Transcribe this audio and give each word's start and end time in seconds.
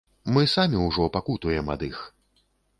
Мы 0.37 0.45
самі 0.53 0.77
ўжо 0.85 1.05
пакутуем 1.17 1.71
ад 1.77 1.87
іх. 1.91 2.03